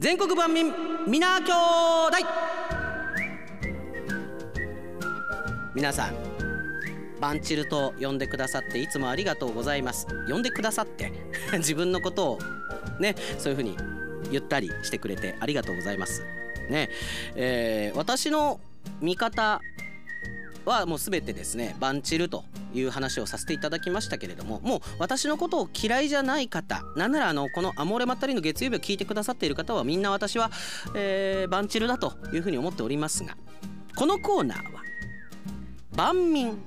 [0.00, 0.72] 全国万民
[1.08, 1.50] 皆兄
[2.08, 2.18] 弟。
[5.74, 6.14] 皆さん
[7.20, 10.06] バンチルと呼んでくださっていつもありがとうございます。
[10.28, 11.12] 呼んでくださって
[11.58, 12.38] 自分のことを
[13.00, 13.76] ねそういうふうに
[14.30, 16.22] 言ったりしてくれてありがとうございます。
[16.70, 16.90] ね
[17.34, 18.60] えー、私の
[19.00, 19.60] 見方
[20.64, 22.44] はもう全てですねバンチルと
[22.74, 30.50] いう話をさせていただきましたけれどももう私のことを嫌いじゃない方なんならあのこの「アモーレマッタリの月曜日」を聞いてくださっている方はみんな私は、
[30.94, 33.36] えー、バンチルだというふうに思っておりますが
[33.96, 34.82] このコーナーは
[35.96, 36.58] 万民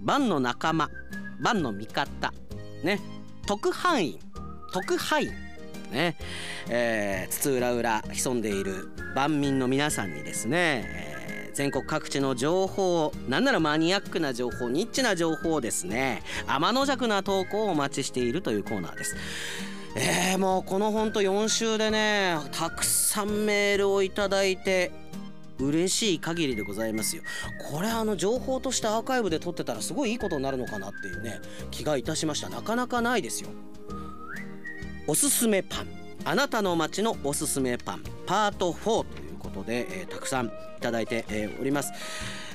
[0.00, 0.88] 万の仲間
[1.40, 2.32] 万の味方
[2.82, 3.00] ね
[3.46, 4.18] 特派員
[4.72, 5.46] 特派員
[5.90, 6.16] ね
[6.68, 11.05] えー、津々浦々潜んでいる万民の皆さんにですね、
[11.56, 19.16] 全国各地の情報なんならマニアックな情報ニッチな情報をですね天の弱な投稿をお待ちしているというコーナーです。
[19.96, 24.92] えー、もうこのほんと4週でねたくさんメールをいただいて
[25.58, 27.22] 嬉しい限りでございますよ。
[27.70, 32.50] これあの情報としてアーカイブで撮ってたらすごいいいことになるのかなっていうね気がいたしました。
[32.50, 33.48] なかなかないですよ。
[35.06, 35.86] おすすめパン。
[36.26, 38.02] あなたの街のおすすめパン。
[38.26, 39.25] パート4という。
[39.46, 41.92] ことで、えー、たくさんいただいて、えー、おります。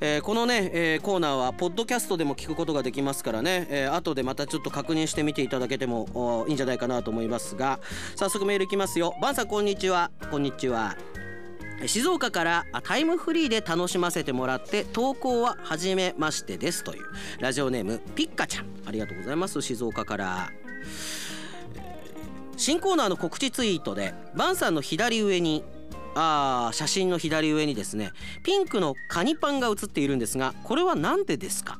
[0.00, 7.80] えー、このね、えー、コーナーはポッドキャストでも聞くことができますからね、えー、後でまたちょっと確認してみていただけてもいいんじゃないかなと思いますが。
[8.14, 9.14] 早速メールいきますよ。
[9.20, 10.10] バンさんこんにちは。
[10.30, 10.96] こんにちは。
[11.86, 16.84] 静岡からタイムフリーで楽しませてもらって投稿は初めましてです。
[16.84, 17.02] という
[17.40, 18.66] ラジオネームピッカちゃん。
[18.86, 19.60] ありがとうございます。
[19.60, 20.50] 静岡から。
[22.56, 25.62] 新コーナーの告知ツイートでバンさんの左上に
[26.18, 28.10] あ写真の左上にですね
[28.42, 31.78] ピンクのカニパンが写っているんですがこれは何でですか？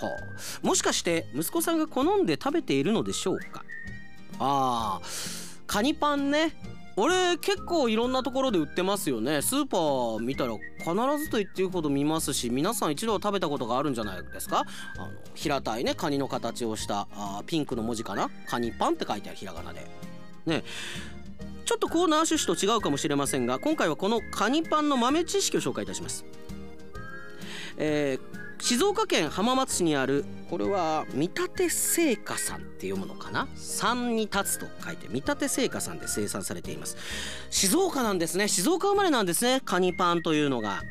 [0.00, 3.62] はあ、もしかして息子さんが好んで食べているのでしょうか？
[4.38, 5.62] あー。
[5.66, 6.56] カニパンね。
[6.96, 9.40] 俺結構いろんなところで売ってますよね。
[9.40, 14.64] スーパー見たら必ずと言っていいほど見ますし皆さん一度は食べたことがあるんじゃないですか？
[14.98, 18.28] あの平たいねカニの形をしたあピンクの文字かな？
[18.46, 19.86] カニパンって書いてあるひらがなで。
[20.46, 20.64] ね。
[21.72, 26.26] ちょっとコーナー趣旨と違うかもしれませんが今回はこのカニパンの豆知識を紹介いたします。
[27.78, 36.96] えー静岡県浜松市にあるこれは見立て製菓さんって読むのかな？3に立つと書いて見立て製菓さんで生産されています。
[37.50, 38.46] 静岡なんですね。
[38.46, 39.62] 静岡生まれなんですね。
[39.64, 40.82] カニパンというのが。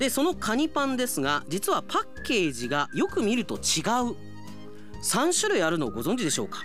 [0.00, 3.60] でそのカニパンですが実はパッケージがよく見ると違う。
[5.04, 6.58] 3種類あるのをご存知でしょうか？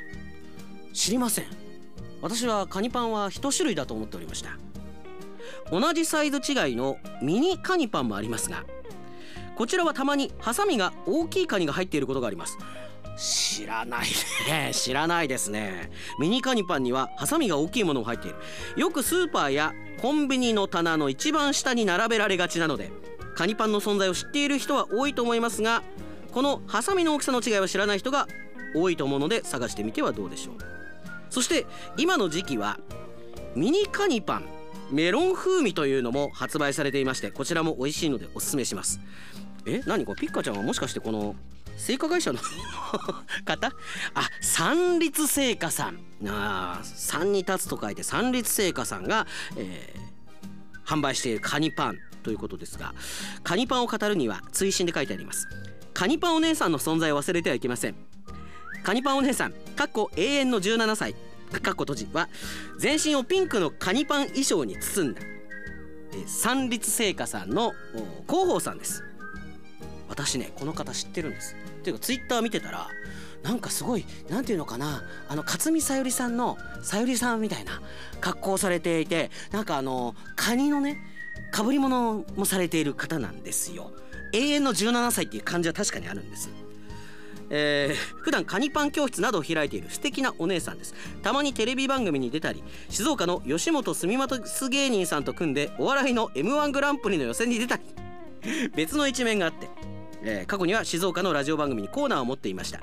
[0.94, 1.67] 知りません。
[2.22, 4.58] 私はカニパンは1種類だと思っておりました。
[5.72, 8.64] 同じサイズ違いのミニカニパンもありますが
[9.58, 12.58] こちらはたまにハサミが大きいカニが入っていることがあります。
[13.18, 14.08] 知らない
[14.48, 14.72] ね。
[14.76, 15.92] 知らないですね。
[16.20, 18.38] ミニカニパンにはハサミが大きいものが入っている。
[18.76, 22.92] よくスーパーやコンビニの棚の一番下に並べられがちなので
[23.36, 25.82] カニパンの存在を知っている人は多いと思いますが
[26.32, 28.28] このハサミの大きさの違いは知らない人が
[28.76, 30.77] 多いと思うので探してみてはどうでしょう。
[31.30, 31.66] そして
[31.98, 32.80] 今の時期は
[33.56, 34.46] ミニカニパン
[34.92, 39.02] メロン風味というのも発売されていましてこちらも美味しいのでおすすめします。
[39.66, 40.22] え何これ？
[40.22, 41.36] ピッカちゃんはもしかしてこの
[41.76, 42.40] 製菓会社の
[43.46, 43.68] 方？
[44.14, 46.00] あ三立製菓さん。
[46.28, 49.28] あ三に立つと書いて三立製菓さんが、
[49.58, 52.96] えー、販売しているカニパンということですが
[53.44, 55.48] カニパンを語るには追伸で書いてあります。
[55.94, 57.96] カニパンお姉さんの存在を忘れてはいけません。
[58.84, 59.54] カニパンお姉さん。
[59.76, 61.16] かっこ永遠の17歳。
[61.62, 62.28] かっこ閉じは
[62.78, 65.22] 全身をピンクのカニパン衣装に包んだ
[66.26, 67.74] 三立製菓さんの
[68.28, 69.04] 広報さんです。
[70.10, 71.56] 私ねこの方知ってるんです。
[71.80, 72.88] っていうかツイッター見てたら
[73.44, 77.82] なんかすごい何て言うのかなあの勝見さゆりさんのさゆりさんみたいな
[78.20, 80.98] 格好をされていてなんかあのカニのね
[81.52, 83.92] かぶり物もされている方なんですよ。
[84.34, 86.50] 永遠の17歳っていう感じは確かにあるんです。
[87.50, 90.94] えー、普段カニパン教室などを開いている素敵なお姉さんです。
[91.24, 97.84] たまにテレビ番組に出たり静岡の吉本住松芸人さんと組んでお笑いの m 1グランプリの予選に出たり。
[98.76, 99.68] 別の一面があって
[100.24, 102.82] えー、過去には静岡のラジオ番組にコーナーを持っていました。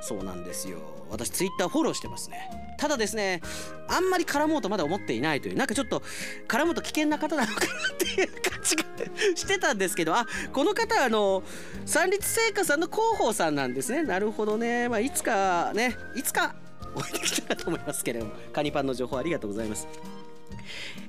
[0.00, 0.78] そうなんですよ。
[1.10, 2.50] 私ツイッターフォローしてますね。
[2.78, 3.40] ただですね
[3.88, 6.02] あんまり絡もうとまだ思っていないというなんかちょっと
[6.46, 11.42] 絡むと危険な方なのかなっていう感じがしてたんですけどあこの方あの
[11.84, 14.02] 三立製菓さんの広報さんなんですね。
[14.02, 14.88] なるほどね。
[14.88, 16.54] まあいつかねいつか
[16.94, 19.86] お会いできたらと思いますけれどもカニパンの情報ありがとうございます、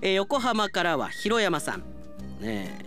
[0.02, 1.84] えー、横浜からは広山さん。
[2.42, 2.86] ね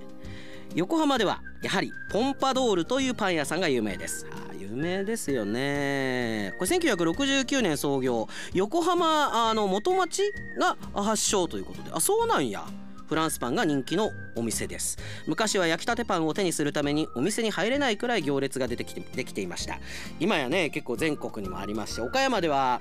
[0.77, 4.27] 横浜ではやはりポンパドールというパン屋さんが有名です。
[4.57, 6.55] 有名ですよね。
[6.59, 8.29] これ1969年創業。
[8.55, 10.23] 横浜あの元町
[10.59, 11.91] が発祥ということで。
[11.93, 12.65] あそうなんや。
[13.11, 14.97] フランスパンが人気のお店です。
[15.27, 19.81] 昔は焼きたてパンを手にするためにお店に入れないくらい行列が出てきてできていました。
[20.21, 22.81] 今やね結構全国にもありますし岡山では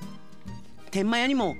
[0.91, 1.55] 天満屋にも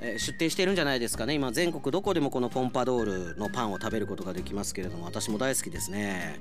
[0.00, 1.34] 出店してるんじゃないですかね。
[1.34, 3.04] 今全国どこでもこのポンパドー
[3.34, 6.40] ルのパンを食べることができますけれども私も大好きですね。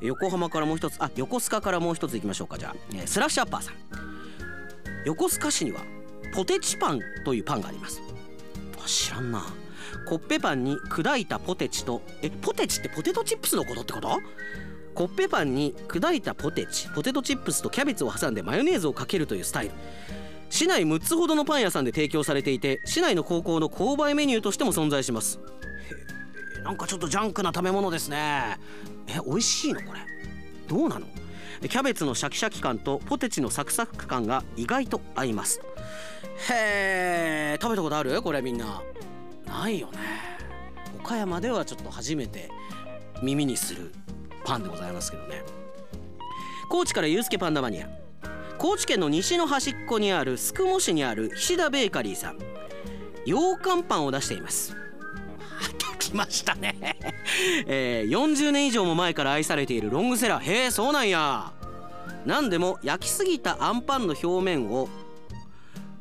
[0.00, 3.06] 横浜からもう一つあ横須賀からもう一ついきましょうかじゃあ。
[3.06, 3.74] スラッシュアッパーさん。
[5.04, 5.82] 横須賀市には
[6.34, 8.00] ポテチパンというパンがあります。
[8.86, 9.44] 知らんな。
[10.08, 14.20] コッペパンに砕いたポテチとえポテチってポテトチップスのことってこと？
[14.94, 19.72] コッペパンに砕いたポテチポテトチップスとキャベツを挟んでマヨネーズをかけるというスタイル。
[20.50, 25.38] 市内6つほどのパン屋さんで提供されていて市内の高校の購買メニューとしても存在します。
[26.64, 28.58] なんかちょっとジャンクな食べ物ですね。
[29.06, 30.00] え美味しいのこれ？
[30.66, 31.06] どうなの？
[31.60, 35.60] キャベツのシャキシャキ感とポテチのサクサク感が意外と合います。
[36.50, 38.20] へえ食べたことある？
[38.22, 38.82] これみんな。
[39.48, 39.98] ないよね。
[41.02, 42.50] 岡山ではちょっと初めて
[43.22, 43.92] 耳にする
[44.44, 45.42] パンでございますけどね。
[46.68, 47.88] 高知からユースケパンダマニア。
[48.58, 52.38] 高知県の西の端っこにある宿毛市にある菱田ベーカリーさん。
[53.24, 54.76] 羊羹パンを出しています。
[55.98, 56.76] 来ましたね。
[57.66, 60.44] えー、40年以上も前から愛されているロングセラー。
[60.44, 61.52] へえそうなんや。
[62.26, 64.88] 何でも焼きすぎたあんパンの表面を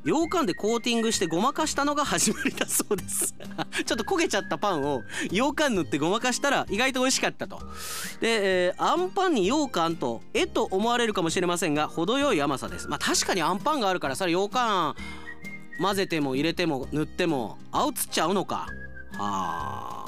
[0.05, 3.35] 羊羹でコーティングしてごまかしたのが始まりだそうです。
[3.85, 7.59] ちょっと焦げちゃったパンを羊羹塗ってごまかしたら意外と美味しかったと。
[8.21, 12.87] で、えー、あんパンに羊羹とえと思われるかもしれませんが程よい甘さです。
[12.87, 14.95] まあ確かにあんパンがあるからそれ羊羹
[15.79, 18.67] 混ぜても入れても塗っても青つっちゃうのか。
[19.17, 20.07] はあ。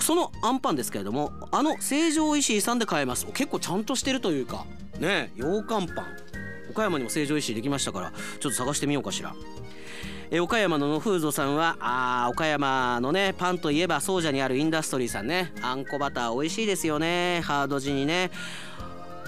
[0.00, 3.26] そのあんパンですけれどもあの成城石井さんで買えます。
[3.26, 4.64] 結構ちゃんとしてるというか。
[4.98, 6.25] ねえ羊羹パン。
[6.70, 9.34] 岡山にも成城石井できましたからちょっと探してみようかしら。
[10.28, 15.52] え岡山の野風蔵さんはあ岡山のねパンといえば総社にあるインダストリーさんね。
[15.62, 17.40] あんこバター美味しいですよね。
[17.44, 18.32] ハード地にね。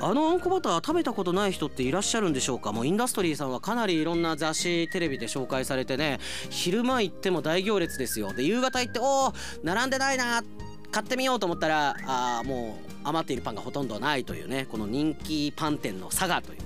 [0.00, 2.72] あのあんこバター食べたことない人っていらっしゃるんでしょうか？
[2.72, 6.18] もうインダストリーさんはかなりいろんな雑誌テレビで紹介されてね。
[6.50, 8.32] 昼間行っても大行列ですよ。
[8.32, 9.32] で夕方行っておお
[9.62, 10.42] 並んでないな。
[10.90, 16.62] 買ってみようと思ったらあもう余っているパンがほとんどないというねこの人気パン店の差がという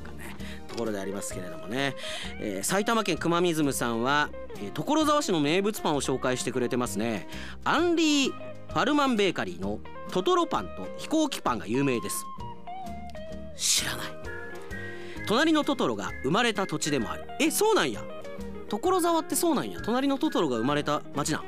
[0.73, 1.95] ところでありますけれどもね、
[2.41, 7.29] えー、埼玉県熊水さんは、えー、所沢市の名物パンを紹介してくれてますね。
[7.65, 9.79] アンリー・ファルマンベーカリーの
[10.11, 12.25] トトロパンと飛行機パンが有名です。
[13.57, 14.07] 知らない。
[15.27, 17.25] 隣のトトロが生まれた土地でもある。
[17.39, 18.03] えそうなんや。
[18.69, 19.81] 所沢ってそうなんや。
[19.83, 21.43] 隣のトトロが生まれた町なん。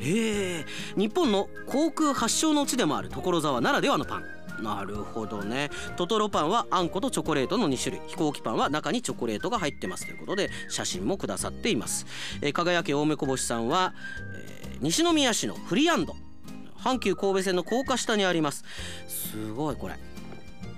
[0.00, 0.64] へえ
[0.96, 4.39] 日本の航空発祥の地でもある所沢ならではのパン。
[4.62, 5.70] なるほどね。
[5.96, 8.08] トトロパンはあんことチョコレートの2種類。
[8.08, 12.06] 飛行機パンは中にチョコレートが入ってますということで写真もくださっています、
[12.42, 13.94] えー、輝け青梅こぼしさんは、
[14.64, 16.14] えー、西宮市のフリアンド。
[16.78, 18.64] 阪急神戸線の高架下にあります。
[19.08, 19.98] すごいこれ。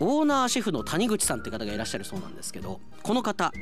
[0.01, 3.53] オーナーシェフの谷口さんって方がいらっしゃるそうなんですけどこの方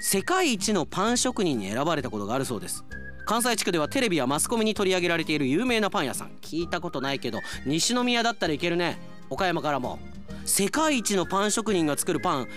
[0.00, 2.84] 世界一のパン職人に選ばれたことがあるそうです。
[3.26, 6.32] 関西地区ではテレビやマスコミに取り上げられている有名なパン屋さん。
[6.40, 8.98] 聞いたことないけど西宮だったらいけるね。
[9.30, 9.98] 岡山からも。
[10.44, 12.48] 世界一のパン職人が作るパン。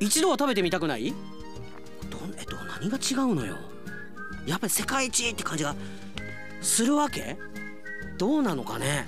[0.00, 1.14] 一度は食べてみたくない？
[2.10, 3.56] どえっと何が違うのよ？
[4.46, 5.74] やっぱり世界一って感じが。
[6.60, 7.38] するわけ？
[8.18, 9.06] どうなのかね？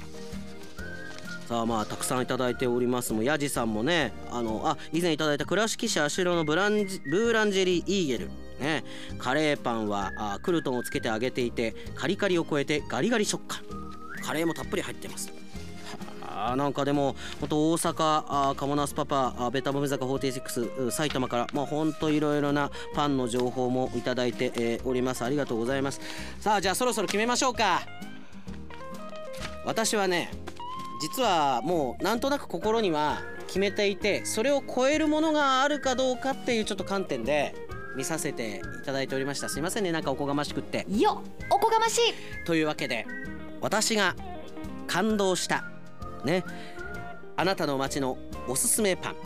[1.49, 3.23] さあまあたくさんいただいておりますも。
[3.23, 8.31] やじさんもねあのあ以前いただいた倉敷市足のブランジブーランジェリーイーゲル。
[8.61, 8.85] ね。
[9.19, 13.63] カレーパンはあクルトンをつけて揚げていてカリカリを超えてガリガリ食感。
[14.23, 15.33] カレーもたっぷり入ってます。
[16.37, 25.25] あなんかでも本当大阪あカモナスパパあベタモメ坂46埼玉からまあ本当いろいろなパンの情報もいただいて、えー、おります。
[25.25, 26.01] ありがとうございます。
[26.41, 27.81] さあじゃあそろそろ決めましょうか。
[29.65, 30.31] 私はね
[31.01, 37.55] 実はもうなんとなく心には決めていてそれを超えるものがあるかどうかっていうちょっと観点で
[37.97, 39.49] 見させていただいておりました。
[39.49, 40.87] すいませんねなんかおこがましくって。
[40.91, 42.45] よおこがましい。
[42.45, 43.07] というわけで
[43.61, 44.15] 私が
[44.87, 45.65] 感動した
[46.27, 46.45] ね。
[47.37, 49.17] あなたの街のおすすめパン。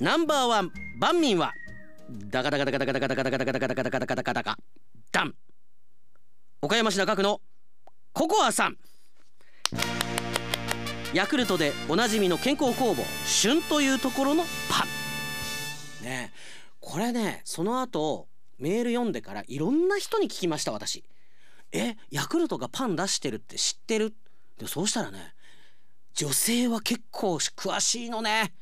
[0.00, 1.52] ナンバーワン万民は
[2.08, 4.58] ダカダカダカダカダカダカダカダカダカダカダカダカダカダカ
[5.12, 5.34] ダン
[6.62, 7.40] 岡山市中区の
[8.12, 8.76] ココアさん
[11.14, 14.84] ヤクルトでおなじみの健康工房旬というところのパ
[16.02, 16.32] ンね
[16.80, 18.28] これねその後
[18.58, 21.04] メール読んでからいろんな人に聞きました私
[21.72, 24.14] えヤクルトがパン出してるって知ってる
[24.58, 25.34] でそうしたらね
[26.18, 28.52] 女性は結構詳しいのね。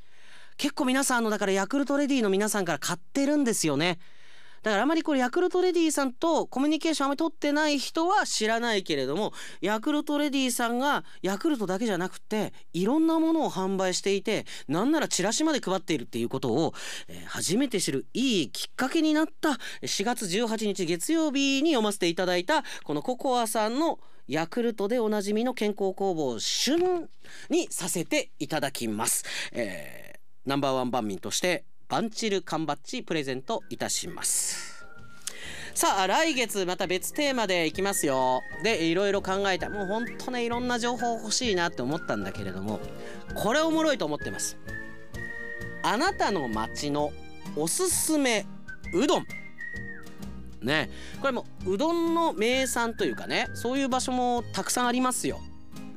[0.58, 3.98] 結構皆さんのだからヤクルトレディの皆さんから買ってるんですよね。
[4.62, 9.32] だからあまりこれヤクルトレディさんとコミュニケーションあまり取ってない人は知らないけれども
[9.62, 16.74] ヤクルトレディさんがヤクルトだけじゃなくていろんなものを販売していてなんならチラシまで配っているっていうことを、
[17.08, 19.50] え、初めて知るいいきっかけになった
[19.82, 27.08] 4月18日月曜日に読ませていただいたこのココアさんのヤクルトでおなじみの健康工房旬
[27.48, 29.24] にさせていただきます。
[29.52, 34.84] えー、ナンバーワン番民としてバンチル缶バッジプレゼントいたします。
[35.74, 38.40] さあ来月また別テーマでいきますよ。
[38.64, 42.80] でいろいろ考えたもうほんとねいろんな情報欲しいなって思ったんだけれども
[43.36, 44.56] これおもろいと思ってます。
[45.82, 47.12] あなたの街の
[47.54, 48.44] おすすめ
[48.92, 49.26] うどん。
[50.62, 50.90] ね。
[51.20, 55.40] これもうどんの名産というかねそういう場所もたくさんありますよ。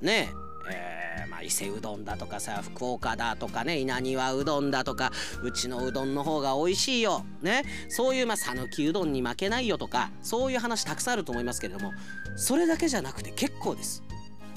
[0.01, 0.29] ね。
[0.71, 5.11] えま伊勢うどんだとかさ福岡だとかね稲庭うどんだとか
[5.43, 7.25] うちのうどんの方が美味しいよ。
[7.41, 7.63] ね。
[7.89, 11.93] そういうまあ讃岐うどんに負けないよとかそういう話たくさんあると思いますけれども
[12.35, 14.03] それだけじゃなくて結構です。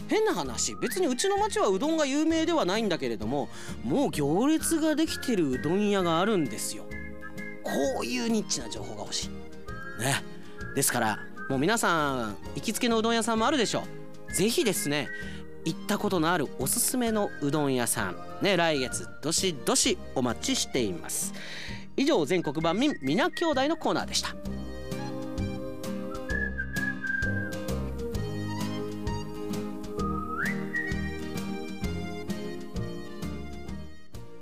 [0.08, 3.48] 変な話別にうちの町はうどんが有名ではないんだけれども
[3.82, 6.84] もう行列ができてるうどん屋があるんですよ。
[7.62, 9.30] こういうニッチな情報が欲しい。
[10.02, 10.22] ね。
[10.74, 11.18] ですから
[11.48, 13.84] もう皆さん行きつけのうどん屋さんもあるでしょ
[14.30, 14.34] う。
[14.34, 15.08] ぜひですね
[15.64, 18.16] 行ったことのあるおすすめのうどん屋さん。
[18.42, 21.32] ね来月どしどしお待ちしています。
[21.96, 24.34] 以上全国版民皆兄弟のコーナーでした。